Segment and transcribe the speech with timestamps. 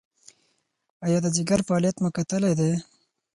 [1.05, 2.71] ایا د ځیګر فعالیت مو کتلی دی؟